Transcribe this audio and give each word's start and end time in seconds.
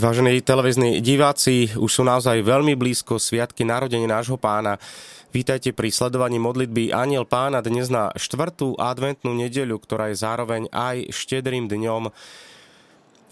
Vážení 0.00 0.40
televízni 0.40 1.04
diváci, 1.04 1.76
už 1.76 2.00
sú 2.00 2.02
naozaj 2.08 2.40
veľmi 2.40 2.72
blízko 2.72 3.20
sviatky 3.20 3.68
narodení 3.68 4.08
nášho 4.08 4.40
pána. 4.40 4.80
Vítajte 5.28 5.76
pri 5.76 5.92
sledovaní 5.92 6.40
modlitby 6.40 6.88
Aniel 6.88 7.28
pána 7.28 7.60
dnes 7.60 7.92
na 7.92 8.08
štvrtú 8.16 8.80
adventnú 8.80 9.36
nedeľu, 9.36 9.76
ktorá 9.76 10.08
je 10.08 10.24
zároveň 10.24 10.72
aj 10.72 11.12
štedrým 11.12 11.68
dňom. 11.68 12.08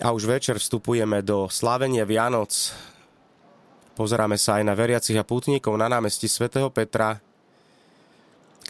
A 0.04 0.12
už 0.12 0.28
večer 0.28 0.60
vstupujeme 0.60 1.24
do 1.24 1.48
slávenia 1.48 2.04
Vianoc. 2.04 2.52
Pozeráme 3.96 4.36
sa 4.36 4.60
aj 4.60 4.68
na 4.68 4.76
veriacich 4.76 5.16
a 5.16 5.24
pútnikov 5.24 5.72
na 5.80 5.88
námestí 5.88 6.28
svätého 6.28 6.68
Petra, 6.68 7.16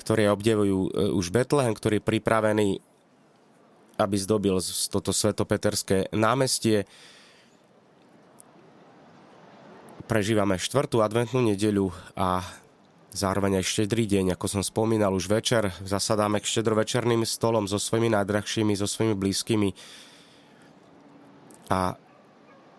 ktorí 0.06 0.30
obdevujú 0.30 0.78
e, 0.87 0.91
už 1.19 1.34
Betlehem, 1.34 1.75
ktorý 1.75 1.98
je 1.98 2.09
pripravený, 2.15 2.69
aby 3.98 4.17
zdobil 4.23 4.55
toto 4.87 5.11
svetopeterské 5.11 6.15
námestie. 6.15 6.87
Prežívame 10.09 10.57
štvrtú 10.57 11.05
adventnú 11.05 11.45
nedeľu 11.45 11.93
a 12.17 12.41
zároveň 13.12 13.61
aj 13.61 13.69
štedrý 13.69 14.09
deň, 14.09 14.33
ako 14.34 14.47
som 14.48 14.62
spomínal 14.65 15.12
už 15.12 15.29
večer, 15.29 15.69
zasadáme 15.84 16.41
k 16.41 16.48
štedrovečerným 16.48 17.29
stolom 17.29 17.69
so 17.69 17.77
svojimi 17.77 18.09
najdrahšími, 18.17 18.73
so 18.73 18.89
svojimi 18.89 19.12
blízkymi 19.12 19.71
a 21.69 22.01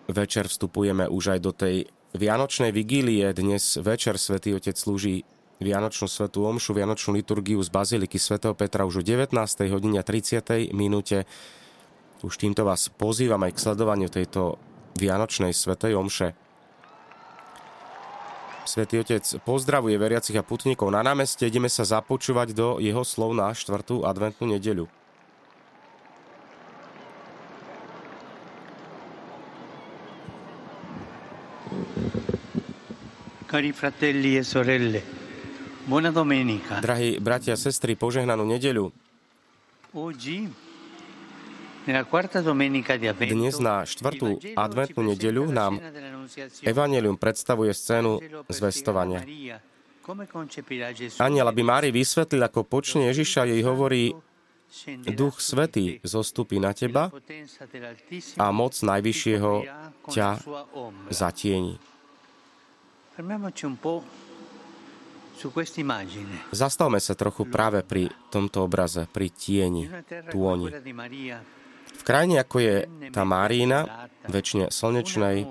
večer 0.09 0.50
vstupujeme 0.50 1.05
už 1.05 1.38
aj 1.38 1.39
do 1.39 1.53
tej 1.53 1.75
Vianočnej 2.09 2.73
vigílie. 2.73 3.30
Dnes 3.38 3.77
večer 3.77 4.17
Svetý 4.17 4.57
Otec 4.57 4.73
slúži 4.73 5.22
Vianočnú 5.61 6.09
svetú 6.09 6.41
omšu, 6.50 6.73
Vianočnú 6.73 7.13
liturgiu 7.13 7.61
z 7.61 7.69
Baziliky 7.69 8.17
svätého 8.17 8.57
Petra 8.57 8.89
už 8.89 9.00
o 9.00 9.03
19. 9.05 9.30
hodine 9.69 10.02
30. 10.02 10.73
minúte. 10.73 11.30
Už 12.25 12.33
týmto 12.41 12.66
vás 12.66 12.89
pozývam 12.89 13.45
aj 13.45 13.53
k 13.53 13.61
sledovaniu 13.61 14.09
tejto 14.09 14.57
Vianočnej 14.97 15.53
svetej 15.53 15.94
omše. 15.94 16.48
Svetý 18.70 19.02
Otec 19.02 19.25
pozdravuje 19.42 19.98
veriacich 19.98 20.38
a 20.38 20.45
putníkov 20.45 20.94
na 20.94 21.02
námeste. 21.02 21.50
Ideme 21.50 21.73
sa 21.73 21.81
započúvať 21.89 22.53
do 22.53 22.78
jeho 22.78 23.02
slov 23.02 23.34
na 23.34 23.50
štvrtú 23.50 24.06
adventnú 24.06 24.45
nedeľu. 24.45 24.86
Cari 33.50 33.73
fratelli 33.73 34.38
e 34.38 34.45
sorelle, 34.45 35.02
buona 35.90 36.14
domenica. 36.14 36.78
Drahí 36.78 37.17
bratia 37.17 37.58
a 37.58 37.59
sestry, 37.59 37.97
požehnanú 37.97 38.45
nedeľu. 38.45 38.94
Oggi, 39.97 40.45
Dnes 41.89 43.55
na 43.57 43.81
štvrtú 43.81 44.37
adventnú 44.53 45.01
nedeľu 45.09 45.49
nám. 45.49 45.81
Evangelium 46.61 47.17
predstavuje 47.17 47.73
scénu 47.73 48.21
zvestovania. 48.45 49.25
Aniel, 51.17 51.47
aby 51.49 51.61
Mári 51.65 51.89
vysvetlil, 51.89 52.45
ako 52.45 52.61
počne 52.65 53.09
Ježiša, 53.09 53.49
jej 53.49 53.61
hovorí, 53.65 54.13
Duch 55.17 55.41
Svetý 55.41 55.97
zostupí 56.05 56.61
na 56.61 56.77
teba 56.77 57.09
a 58.37 58.45
moc 58.53 58.77
Najvyššieho 58.77 59.53
ťa 60.13 60.29
zatieni. 61.09 61.81
Zastavme 66.53 66.99
sa 67.01 67.13
trochu 67.17 67.49
práve 67.49 67.81
pri 67.81 68.13
tomto 68.29 68.61
obraze, 68.61 69.09
pri 69.09 69.33
tieni, 69.33 69.89
tôni. 70.29 70.69
V 71.95 72.03
krajine, 72.05 72.41
ako 72.41 72.57
je 72.59 72.75
tá 73.09 73.25
Márína, 73.25 74.09
väčšine 74.29 74.69
slnečnej, 74.69 75.45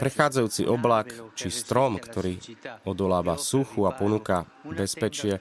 prechádzajúci 0.00 0.66
oblak 0.66 1.14
či 1.34 1.48
strom, 1.50 1.98
ktorý 1.98 2.38
odoláva 2.86 3.38
suchu 3.38 3.86
a 3.86 3.94
ponúka 3.94 4.46
bezpečie, 4.64 5.38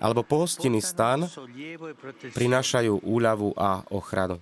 alebo 0.00 0.26
pohostinný 0.26 0.80
stan, 0.80 1.28
prinášajú 2.34 3.04
úľavu 3.04 3.54
a 3.56 3.84
ochranu. 3.92 4.40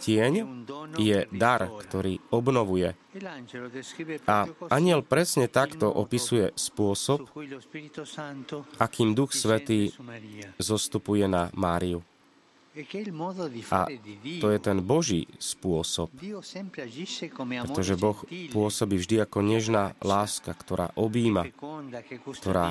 Tieň 0.00 0.64
je 0.96 1.28
dar, 1.28 1.68
ktorý 1.68 2.16
obnovuje. 2.32 2.96
A 4.24 4.48
aniel 4.72 5.04
presne 5.04 5.44
takto 5.52 5.92
opisuje 5.92 6.56
spôsob, 6.56 7.28
akým 8.80 9.12
Duch 9.12 9.36
Svetý 9.36 9.92
zostupuje 10.56 11.28
na 11.28 11.52
Máriu. 11.52 12.00
A 12.70 13.80
to 14.38 14.46
je 14.46 14.58
ten 14.62 14.78
Boží 14.78 15.26
spôsob, 15.42 16.06
pretože 17.66 17.94
Boh 17.98 18.18
pôsobí 18.54 18.94
vždy 18.94 19.26
ako 19.26 19.38
nežná 19.42 19.98
láska, 19.98 20.54
ktorá 20.54 20.94
objíma, 20.94 21.50
ktorá 22.38 22.70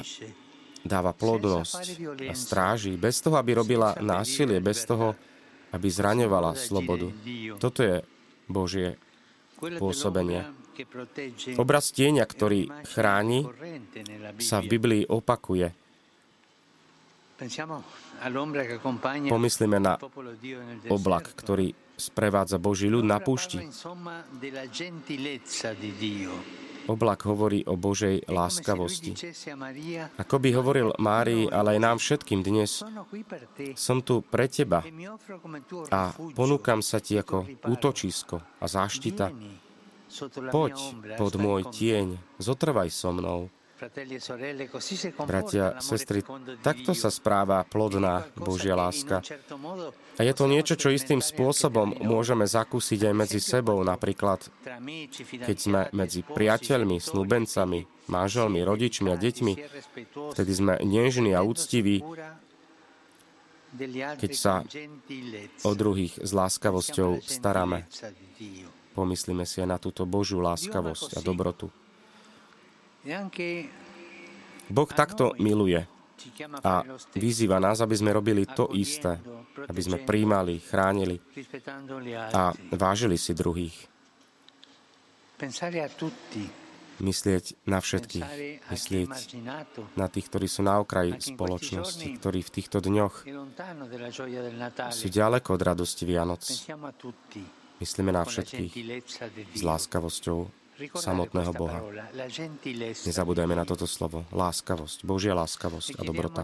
dáva 0.87 1.11
plodnosť 1.11 1.99
a 2.31 2.33
stráži, 2.33 2.95
bez 2.95 3.19
toho, 3.19 3.35
aby 3.35 3.51
robila 3.59 3.99
násilie, 3.99 4.63
bez 4.63 4.87
toho, 4.87 5.19
aby 5.75 5.87
zraňovala 5.91 6.55
slobodu. 6.55 7.11
Toto 7.59 7.83
je 7.83 7.99
Božie 8.47 8.95
pôsobenie. 9.59 10.47
Obraz 11.59 11.91
tieňa, 11.91 12.23
ktorý 12.23 12.71
chráni, 12.87 13.43
sa 14.39 14.63
v 14.63 14.79
Biblii 14.79 15.03
opakuje. 15.03 15.75
Pomyslíme 19.29 19.79
na 19.79 19.95
oblak, 20.91 21.31
ktorý 21.39 21.71
sprevádza 21.99 22.59
Boží 22.59 22.91
ľud 22.91 23.07
na 23.07 23.19
púšti. 23.19 23.63
Oblak 26.89 27.21
hovorí 27.29 27.61
o 27.69 27.77
Božej 27.77 28.25
láskavosti. 28.25 29.13
Ako 30.17 30.35
by 30.41 30.49
hovoril 30.57 30.89
Márii, 30.97 31.45
ale 31.45 31.77
aj 31.77 31.79
nám 31.79 31.97
všetkým 32.01 32.41
dnes, 32.41 32.81
som 33.77 34.01
tu 34.01 34.25
pre 34.25 34.49
teba 34.49 34.81
a 35.93 36.09
ponúkam 36.33 36.81
sa 36.81 36.97
ti 36.97 37.13
ako 37.13 37.45
útočisko 37.69 38.41
a 38.57 38.65
záštita. 38.65 39.29
Poď 40.49 40.75
pod 41.21 41.33
môj 41.37 41.69
tieň, 41.69 42.17
zotrvaj 42.41 42.89
so 42.89 43.13
mnou. 43.13 43.53
Bratia, 45.23 45.79
sestry, 45.79 46.19
takto 46.59 46.91
sa 46.91 47.07
správa 47.07 47.63
plodná 47.63 48.27
Božia 48.35 48.75
láska. 48.75 49.23
A 50.19 50.21
je 50.27 50.33
to 50.35 50.45
niečo, 50.51 50.75
čo 50.75 50.91
istým 50.91 51.23
spôsobom 51.23 51.95
môžeme 52.03 52.43
zakúsiť 52.43 53.07
aj 53.07 53.13
medzi 53.15 53.39
sebou, 53.39 53.79
napríklad 53.87 54.51
keď 55.47 55.57
sme 55.57 55.81
medzi 55.95 56.27
priateľmi, 56.27 56.99
snúbencami, 56.99 58.11
manželmi, 58.11 58.59
rodičmi 58.67 59.09
a 59.09 59.17
deťmi, 59.17 59.53
vtedy 60.35 60.51
sme 60.51 60.73
nežní 60.83 61.31
a 61.31 61.39
úctiví, 61.39 62.03
keď 64.19 64.31
sa 64.35 64.65
o 65.63 65.71
druhých 65.71 66.19
s 66.19 66.31
láskavosťou 66.35 67.23
staráme. 67.23 67.87
Pomyslíme 68.91 69.47
si 69.47 69.63
aj 69.63 69.69
na 69.69 69.77
túto 69.79 70.03
Božiu 70.03 70.43
láskavosť 70.43 71.15
a 71.15 71.23
dobrotu. 71.23 71.71
Boh 74.69 74.89
takto 74.91 75.33
miluje 75.39 75.81
a 76.67 76.83
vyzýva 77.15 77.63
nás, 77.63 77.79
aby 77.79 77.95
sme 77.95 78.11
robili 78.11 78.43
to 78.43 78.67
isté, 78.75 79.15
aby 79.71 79.81
sme 79.81 80.03
príjmali, 80.03 80.59
chránili 80.59 81.15
a 82.35 82.51
vážili 82.75 83.15
si 83.15 83.31
druhých. 83.31 83.87
Myslieť 86.99 87.55
na 87.63 87.79
všetkých, 87.79 88.27
myslieť 88.67 89.39
na 89.95 90.07
tých, 90.11 90.27
ktorí 90.27 90.51
sú 90.51 90.67
na 90.67 90.83
okraji 90.83 91.15
spoločnosti, 91.15 92.19
ktorí 92.19 92.43
v 92.43 92.51
týchto 92.51 92.83
dňoch 92.83 93.23
sú 94.91 95.07
ďaleko 95.07 95.55
od 95.55 95.61
radosti 95.63 96.03
Vianoc. 96.03 96.43
Myslíme 97.79 98.11
na 98.11 98.27
všetkých 98.27 98.71
s 99.55 99.61
láskavosťou 99.63 100.58
samotného 100.95 101.51
Boha. 101.51 101.79
Nezabúdajme 103.05 103.55
na 103.55 103.65
toto 103.67 103.83
slovo. 103.83 104.23
Láskavosť, 104.31 105.03
Božia 105.03 105.35
láskavosť 105.35 105.99
a 105.99 106.01
dobrota. 106.07 106.43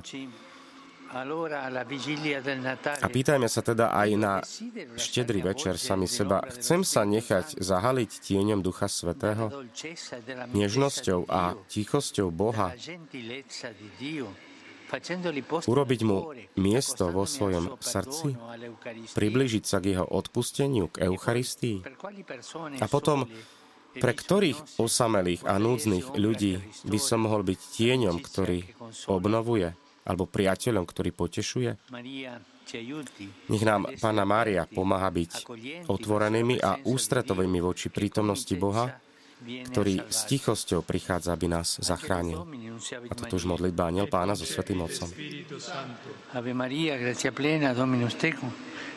A 2.99 3.07
pýtajme 3.07 3.47
sa 3.47 3.61
teda 3.63 3.95
aj 3.95 4.09
na 4.19 4.43
štedrý 4.99 5.39
večer 5.39 5.79
sami 5.79 6.11
seba. 6.11 6.43
Chcem 6.51 6.83
sa 6.83 7.07
nechať 7.07 7.55
zahaliť 7.55 8.11
tieňom 8.19 8.59
Ducha 8.59 8.91
Svetého, 8.91 9.47
nežnosťou 10.51 11.29
a 11.31 11.55
tichosťou 11.71 12.35
Boha, 12.35 12.75
urobiť 15.65 16.01
mu 16.03 16.35
miesto 16.59 17.09
vo 17.15 17.23
svojom 17.23 17.79
srdci, 17.79 18.35
približiť 19.15 19.63
sa 19.63 19.79
k 19.79 19.95
jeho 19.95 20.05
odpusteniu, 20.05 20.91
k 20.91 21.07
Eucharistii. 21.07 21.79
A 22.83 22.85
potom 22.91 23.23
pre 23.97 24.13
ktorých 24.13 24.79
osamelých 24.79 25.47
a 25.47 25.55
núdznych 25.59 26.15
ľudí 26.15 26.59
by 26.85 26.99
som 26.99 27.25
mohol 27.25 27.43
byť 27.47 27.59
tieňom, 27.79 28.17
ktorý 28.19 28.59
obnovuje, 29.07 29.71
alebo 30.05 30.29
priateľom, 30.29 30.85
ktorý 30.85 31.09
potešuje? 31.15 31.69
Nech 33.49 33.63
nám 33.63 33.85
Pána 34.01 34.25
Mária 34.25 34.65
pomáha 34.65 35.09
byť 35.13 35.31
otvorenými 35.85 36.57
a 36.59 36.81
ústretovými 36.81 37.61
voči 37.61 37.93
prítomnosti 37.93 38.53
Boha, 38.57 38.89
ktorý 39.45 40.09
s 40.09 40.25
tichosťou 40.25 40.81
prichádza, 40.81 41.35
aby 41.35 41.45
nás 41.45 41.77
zachránil. 41.77 42.41
A 43.05 43.13
toto 43.13 43.37
už 43.37 43.45
modlitba 43.45 43.93
Aniel 43.93 44.09
Pána 44.09 44.33
so 44.33 44.47
Svetým 44.47 44.81
Otcom. 44.81 45.11
Ave 46.33 46.51
Maria, 46.57 46.97
gracia 46.97 47.29
plena, 47.29 47.75
Dominus 47.77 48.17
tecum, 48.17 48.49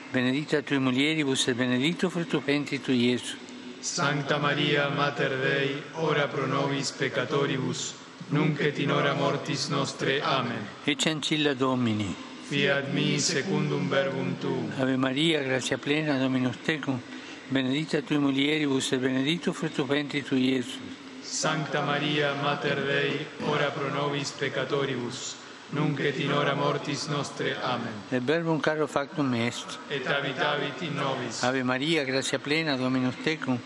benedicta 0.09 0.65
tui 0.65 0.81
mulieribus 0.81 1.49
et 1.53 1.57
benedictus 1.59 2.09
fructus 2.09 2.41
ventris 2.41 2.81
tui, 2.81 3.13
Iesus. 3.13 3.48
Sancta 3.81 4.39
Maria, 4.39 4.89
Mater 4.89 5.39
Dei, 5.39 5.83
ora 5.93 6.27
pro 6.27 6.47
nobis 6.47 6.91
peccatoribus, 6.91 7.95
nunc 8.31 8.61
et 8.61 8.79
in 8.79 8.91
hora 8.91 9.15
mortis 9.15 9.69
nostre. 9.69 10.21
Amen. 10.21 10.67
Ecce 10.85 11.11
ancilla 11.11 11.55
Domini. 11.55 12.15
Fiat 12.49 12.91
mi 12.93 13.21
secundum 13.21 13.89
verbum 13.89 14.37
tu. 14.41 14.69
Ave 14.79 14.97
Maria, 14.97 15.43
gratia 15.43 15.79
plena, 15.79 16.19
Dominus 16.19 16.57
tecum, 16.65 17.01
benedicta 17.49 18.03
tui 18.03 18.19
mulieribus 18.19 18.91
et 18.93 19.01
benedictus 19.01 19.55
fructus 19.55 19.87
ventris 19.87 20.25
tui, 20.25 20.55
Iesus. 20.55 20.81
Sancta 21.23 21.81
Maria, 21.83 22.35
Mater 22.43 22.85
Dei, 22.85 23.27
ora 23.45 23.71
pro 23.71 23.89
nobis 23.91 24.31
peccatoribus, 24.33 25.37
nunc 25.71 26.01
et 26.01 26.19
in 26.19 26.33
hora 26.33 26.55
mortis 26.55 27.07
nostre. 27.09 27.57
Amen. 27.63 27.93
Et 28.11 28.23
verbum 28.23 28.61
caro 28.61 28.87
factum 28.87 29.35
est. 29.35 29.79
Et 29.91 30.07
habitavit 30.07 30.83
in 30.83 30.95
nobis. 30.95 31.43
Ave 31.43 31.63
Maria, 31.63 32.05
gratia 32.05 32.39
plena, 32.39 32.77
Dominus 32.77 33.17
tecum, 33.23 33.59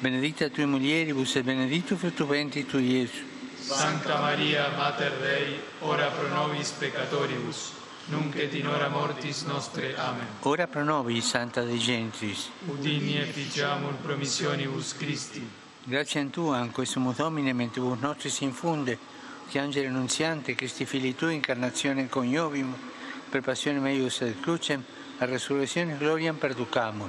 benedicta 0.00 0.48
tui 0.48 0.64
mulieribus 0.64 1.36
et 1.36 1.44
benedictus 1.44 1.98
fructus 1.98 2.26
ventris 2.26 2.66
tui, 2.66 2.84
Iesus. 2.84 3.22
Sancta 3.60 4.18
Maria, 4.20 4.70
Mater 4.76 5.12
Dei, 5.20 5.60
ora 5.80 6.06
pro 6.06 6.28
nobis 6.28 6.70
peccatoribus, 6.70 7.72
nunc 8.06 8.34
et 8.36 8.54
in 8.54 8.66
hora 8.66 8.88
mortis 8.88 9.42
nostre. 9.42 9.94
Amen. 9.96 10.26
Ora 10.42 10.66
pro 10.66 10.82
nobis, 10.82 11.26
Santa 11.26 11.62
Dei 11.62 11.78
Gentris. 11.78 12.50
Udini 12.66 13.18
et 13.18 13.30
ficiamur 13.30 13.94
promissionibus 14.02 14.96
Christi. 14.96 15.58
Grazie 15.82 16.20
a 16.20 16.26
Tu, 16.26 16.48
anco 16.48 16.84
sumus 16.84 17.16
Domine, 17.16 17.52
mentibus 17.52 17.98
nostris 18.00 18.40
infunde, 18.40 18.98
angelo 19.58 19.88
annunziante, 19.88 20.54
Christi 20.54 20.84
fili 20.86 21.14
Tu, 21.14 21.28
incarnazione 21.28 22.08
coniovim, 22.08 22.74
per 23.30 23.40
passione 23.40 23.78
meius 23.78 24.20
et 24.20 24.40
crucem, 24.40 24.82
a 25.18 25.24
resurrezione 25.24 25.96
gloriam 25.96 26.36
perducamur. 26.36 27.08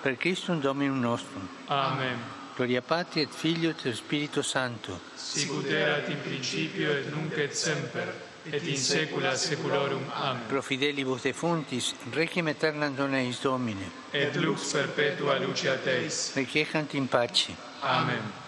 Per 0.00 0.16
Christum 0.16 0.60
Dominum 0.60 0.98
nostrum. 0.98 1.48
Amen. 1.66 2.18
Gloria 2.54 2.82
Patri 2.82 3.22
et 3.22 3.30
Figlio 3.32 3.70
et 3.70 3.92
Spirito 3.92 4.42
Santo. 4.42 5.00
Sicut 5.14 5.66
erat 5.70 6.08
in 6.08 6.20
principio 6.20 6.90
et 6.90 7.08
nunc 7.10 7.36
et 7.38 7.54
semper, 7.54 8.12
et 8.44 8.62
in 8.66 8.76
saecula 8.76 9.34
saeculorum. 9.36 10.02
Amen. 10.12 10.42
Pro 10.48 10.60
fidelibus 10.60 11.22
defuntis, 11.22 11.94
requiem 12.10 12.48
aeternam 12.48 12.94
dona 12.94 13.20
eis 13.20 13.40
Domine. 13.40 13.90
Et 14.10 14.34
lux 14.36 14.72
perpetua 14.72 15.38
lucia 15.38 15.76
Teis. 15.78 16.32
Requiescant 16.34 16.92
in 16.94 17.06
pace. 17.06 17.56
Amen. 17.80 18.41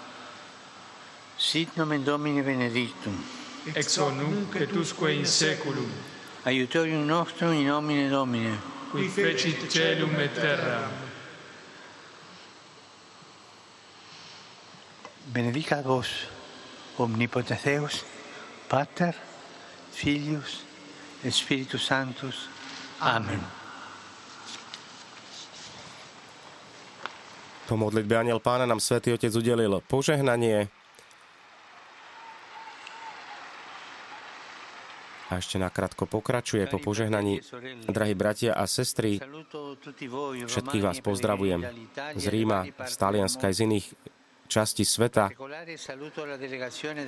Sit 1.44 1.76
nomen 1.76 2.04
Domini 2.04 2.42
benedictum. 2.42 3.12
Ex 3.76 3.98
hoc 3.98 4.14
nunc 4.16 4.56
et 4.56 4.72
usque 4.72 5.10
in 5.12 5.26
saeculum. 5.26 5.90
Aiutorium 6.44 7.04
nostrum 7.04 7.52
in 7.52 7.66
nomine 7.66 8.08
Domine. 8.08 8.56
Qui 8.90 9.08
fecit 9.08 9.68
celum 9.68 10.16
et 10.20 10.32
terra. 10.34 10.88
Benedicat 15.26 15.84
vos 15.84 16.08
omnipotens 16.98 17.62
Deus, 17.62 18.04
Pater, 18.68 19.12
Filius 19.92 20.64
et 21.22 21.30
Spiritus 21.30 21.84
Sanctus. 21.84 22.48
Amen. 23.00 23.28
Amen. 23.28 23.44
Po 27.68 27.76
modlitbe 27.76 28.16
Aniel 28.16 28.40
Pána 28.40 28.66
nám 28.66 28.80
Svetý 28.80 29.12
Otec 29.12 29.36
udelil 29.36 29.80
požehnanie, 29.88 30.68
a 35.34 35.42
ešte 35.42 35.58
nakrátko 35.58 36.06
pokračuje 36.06 36.70
po 36.70 36.78
požehnaní. 36.78 37.42
Drahí 37.90 38.14
bratia 38.14 38.54
a 38.54 38.70
sestry, 38.70 39.18
všetkých 40.46 40.82
vás 40.86 41.02
pozdravujem 41.02 41.66
z 42.14 42.24
Ríma, 42.30 42.70
z 42.86 42.94
Talianska 42.94 43.50
aj 43.50 43.54
z 43.58 43.60
iných 43.66 43.86
časti 44.46 44.84
sveta. 44.86 45.34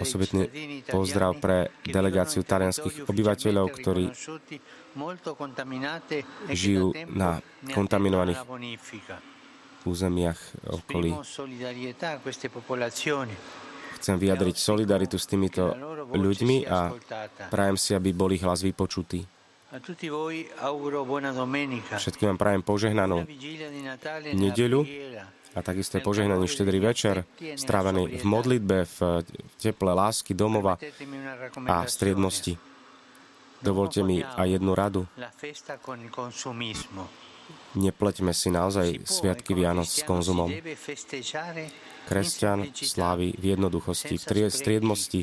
Osobitný 0.03 0.83
pozdrav 0.91 1.39
pre 1.39 1.71
delegáciu 1.87 2.43
talianských 2.43 3.07
obyvateľov, 3.07 3.67
ktorí 3.71 4.05
žijú 6.51 6.91
na 7.15 7.39
kontaminovaných 7.71 8.41
územiach 9.87 10.41
okolí. 10.67 11.15
Chcem 13.97 14.17
vyjadriť 14.21 14.57
solidaritu 14.57 15.17
s 15.19 15.27
týmito 15.27 15.73
ľuďmi 16.13 16.69
a 16.69 16.93
prajem 17.51 17.77
si, 17.81 17.97
aby 17.97 18.13
bol 18.13 18.31
ich 18.33 18.45
hlas 18.45 18.63
vypočutý. 18.63 19.25
Všetkým 21.97 22.27
vám 22.31 22.39
prajem 22.39 22.63
požehnanú 22.63 23.27
nedeľu 24.31 24.81
a 25.57 25.59
takisto 25.65 25.99
požehnaný 26.05 26.47
štedrý 26.47 26.79
večer, 26.79 27.25
strávený 27.57 28.21
v 28.21 28.25
modlitbe, 28.25 28.85
v 28.87 28.99
teple 29.59 29.93
lásky 29.97 30.37
domova 30.37 30.79
a 31.67 31.77
striednosti. 31.89 32.55
Dovolte 33.65 34.05
mi 34.05 34.21
aj 34.21 34.61
jednu 34.61 34.73
radu. 34.77 35.03
Nepleťme 37.77 38.33
si 38.33 38.49
naozaj 38.49 39.05
sviatky 39.05 39.53
Vianoc 39.53 39.87
s 39.87 40.01
konzumom. 40.03 40.49
Kresťan 42.07 42.73
slávi 42.73 43.35
v 43.37 43.45
jednoduchosti, 43.53 44.17
v 44.17 44.49
striedmosti, 44.49 45.23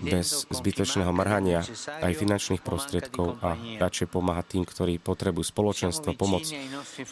bez 0.00 0.48
zbytočného 0.48 1.12
mrhania 1.12 1.60
aj 2.00 2.12
finančných 2.16 2.64
prostriedkov 2.64 3.36
a 3.44 3.52
radšej 3.56 4.08
pomáhať 4.08 4.46
tým, 4.56 4.64
ktorí 4.64 4.94
potrebujú 4.96 5.44
spoločenstvo, 5.44 6.16
pomoc. 6.16 6.48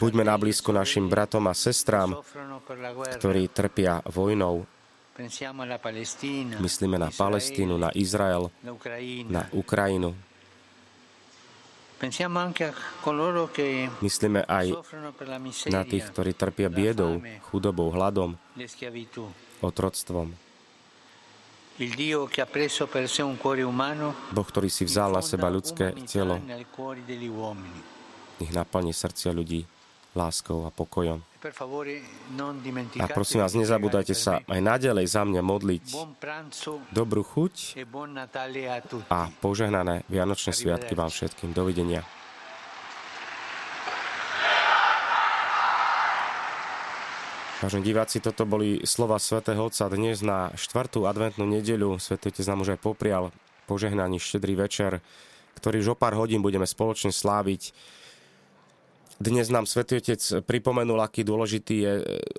Buďme 0.00 0.24
na 0.24 0.40
blízku 0.40 0.72
našim 0.72 1.12
bratom 1.12 1.44
a 1.46 1.54
sestrám, 1.54 2.16
ktorí 3.20 3.52
trpia 3.52 4.00
vojnou. 4.08 4.64
Myslíme 6.58 6.96
na 6.96 7.12
Palestínu, 7.12 7.76
na 7.76 7.92
Izrael, 7.92 8.48
na 9.28 9.46
Ukrajinu. 9.52 10.16
Myslíme 14.02 14.40
aj 14.44 14.66
na 15.70 15.82
tých, 15.86 16.04
ktorí 16.10 16.32
trpia 16.34 16.68
biedou, 16.68 17.22
chudobou, 17.48 17.88
hladom, 17.94 18.36
otroctvom. 19.62 20.28
Boh, 24.30 24.46
ktorý 24.46 24.68
si 24.70 24.82
vzal 24.86 25.10
na 25.10 25.22
seba 25.22 25.50
ľudské 25.50 25.90
telo, 26.06 26.38
nech 28.38 28.52
naplní 28.54 28.92
srdcia 28.94 29.34
ľudí 29.34 29.66
láskou 30.14 30.64
a 30.66 30.70
pokojom. 30.70 31.20
A 32.98 33.06
prosím 33.12 33.44
vás, 33.44 33.52
nezabúdajte 33.52 34.16
sa 34.16 34.40
aj 34.48 34.60
naďalej 34.64 35.06
za 35.12 35.22
mňa 35.28 35.42
modliť. 35.44 35.84
Dobrú 36.88 37.20
chuť 37.20 37.84
a 39.12 39.28
požehnané 39.44 40.08
Vianočné 40.08 40.56
sviatky 40.56 40.96
vám 40.96 41.12
všetkým. 41.12 41.52
Dovidenia. 41.52 42.00
Vážení 47.64 47.96
diváci, 47.96 48.20
toto 48.20 48.44
boli 48.44 48.84
slova 48.84 49.16
svätého 49.16 49.56
Otca 49.56 49.88
dnes 49.88 50.20
na 50.20 50.52
štvrtú 50.52 51.08
adventnú 51.08 51.48
nedeľu. 51.48 51.96
Svetý 51.96 52.28
Otec 52.28 52.44
nám 52.44 52.60
už 52.60 52.76
aj 52.76 52.80
poprial 52.84 53.32
požehnaný 53.64 54.20
štedrý 54.20 54.52
večer, 54.52 55.00
ktorý 55.56 55.80
už 55.80 55.88
o 55.92 55.96
pár 55.96 56.12
hodín 56.12 56.44
budeme 56.44 56.68
spoločne 56.68 57.08
sláviť. 57.08 57.72
Dnes 59.14 59.46
nám 59.46 59.62
Svetý 59.62 60.02
Otec 60.02 60.18
pripomenul, 60.42 60.98
aký 60.98 61.22
dôležitý 61.22 61.74
je 61.78 61.92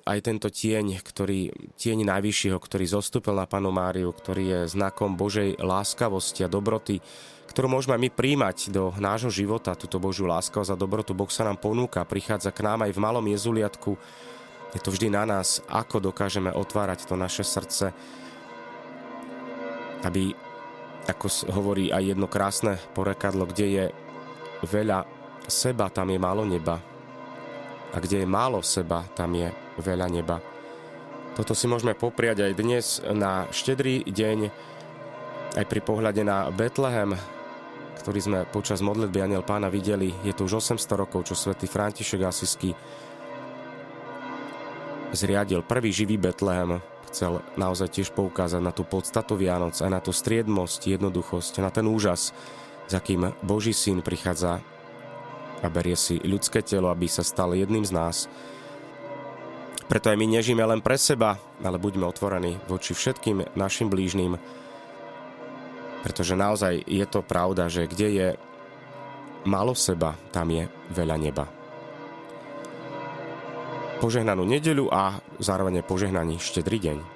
aj 0.04 0.18
tento 0.20 0.52
tieň, 0.52 1.00
ktorý, 1.00 1.48
tieň 1.72 2.04
Najvyššieho, 2.04 2.60
ktorý 2.60 2.84
zostúpil 2.84 3.32
na 3.32 3.48
Panu 3.48 3.72
Máriu, 3.72 4.12
ktorý 4.12 4.44
je 4.44 4.60
znakom 4.76 5.16
Božej 5.16 5.56
láskavosti 5.56 6.44
a 6.44 6.52
dobroty, 6.52 7.00
ktorú 7.48 7.72
môžeme 7.72 7.96
my 7.96 8.12
príjmať 8.12 8.68
do 8.76 8.92
nášho 9.00 9.32
života, 9.32 9.72
túto 9.72 9.96
Božiu 9.96 10.28
láskavosť 10.28 10.76
a 10.76 10.76
dobrotu. 10.76 11.16
Boh 11.16 11.32
sa 11.32 11.48
nám 11.48 11.56
ponúka, 11.56 12.04
prichádza 12.04 12.52
k 12.52 12.60
nám 12.60 12.84
aj 12.84 12.92
v 12.92 13.00
malom 13.00 13.24
jezuliatku, 13.24 13.96
je 14.76 14.80
to 14.84 14.92
vždy 14.92 15.08
na 15.16 15.24
nás, 15.24 15.64
ako 15.72 16.12
dokážeme 16.12 16.52
otvárať 16.52 17.08
to 17.08 17.16
naše 17.16 17.40
srdce, 17.40 17.96
aby, 20.04 20.36
ako 21.08 21.56
hovorí 21.56 21.88
aj 21.88 22.12
jedno 22.12 22.28
krásne 22.28 22.76
porekadlo, 22.92 23.48
kde 23.48 23.64
je 23.64 23.84
veľa 24.68 25.15
seba, 25.48 25.90
tam 25.90 26.10
je 26.10 26.18
málo 26.18 26.42
neba. 26.46 26.78
A 27.94 27.96
kde 28.02 28.22
je 28.22 28.28
málo 28.28 28.60
seba, 28.60 29.06
tam 29.14 29.34
je 29.34 29.48
veľa 29.80 30.06
neba. 30.10 30.38
Toto 31.36 31.52
si 31.52 31.68
môžeme 31.68 31.92
popriať 31.92 32.48
aj 32.48 32.52
dnes 32.56 32.84
na 33.12 33.44
štedrý 33.52 34.04
deň, 34.08 34.38
aj 35.56 35.64
pri 35.68 35.80
pohľade 35.80 36.24
na 36.24 36.48
Betlehem, 36.52 37.16
ktorý 38.00 38.18
sme 38.20 38.38
počas 38.48 38.84
modlitby 38.84 39.18
Aniel 39.24 39.44
Pána 39.44 39.72
videli, 39.72 40.12
je 40.22 40.32
to 40.32 40.46
už 40.46 40.62
800 40.62 41.02
rokov, 41.02 41.26
čo 41.26 41.34
svätý 41.34 41.66
František 41.66 42.22
Asisky 42.22 42.70
zriadil 45.16 45.64
prvý 45.64 45.90
živý 45.90 46.20
Betlehem. 46.20 46.78
Chcel 47.08 47.40
naozaj 47.56 47.88
tiež 47.96 48.12
poukázať 48.12 48.60
na 48.60 48.76
tú 48.76 48.84
podstatu 48.84 49.40
Vianoc, 49.40 49.80
aj 49.80 49.88
na 49.88 50.00
tú 50.04 50.12
striedmosť, 50.12 50.92
jednoduchosť, 50.92 51.64
na 51.64 51.72
ten 51.72 51.88
úžas, 51.88 52.36
za 52.86 53.00
kým 53.00 53.32
Boží 53.40 53.72
syn 53.72 54.04
prichádza 54.04 54.60
a 55.62 55.66
berie 55.72 55.96
si 55.96 56.20
ľudské 56.20 56.60
telo, 56.60 56.92
aby 56.92 57.08
sa 57.08 57.24
stal 57.24 57.56
jedným 57.56 57.84
z 57.86 57.92
nás. 57.94 58.16
Preto 59.86 60.10
aj 60.10 60.18
my 60.18 60.26
nežíme 60.26 60.60
len 60.66 60.82
pre 60.82 60.98
seba, 60.98 61.38
ale 61.62 61.78
buďme 61.78 62.04
otvorení 62.10 62.58
voči 62.66 62.92
všetkým 62.92 63.54
našim 63.54 63.86
blížným, 63.86 64.34
pretože 66.02 66.34
naozaj 66.34 66.82
je 66.86 67.06
to 67.06 67.22
pravda, 67.22 67.70
že 67.70 67.86
kde 67.86 68.08
je 68.10 68.28
málo 69.46 69.78
seba, 69.78 70.18
tam 70.34 70.50
je 70.50 70.66
veľa 70.90 71.16
neba. 71.18 71.46
Požehnanú 74.02 74.44
nedeľu 74.44 74.92
a 74.92 75.22
zároveň 75.40 75.80
požehnaný 75.80 76.36
štedrý 76.36 76.78
deň. 76.82 77.15